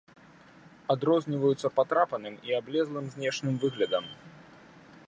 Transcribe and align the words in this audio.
Адрозніваюцца 0.93 1.71
патрапаным 1.77 2.33
і 2.49 2.57
аблезлым 2.61 3.05
знешнім 3.19 3.55
выглядам. 3.67 4.05